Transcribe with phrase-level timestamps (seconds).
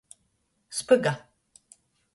[0.77, 1.13] Spyga.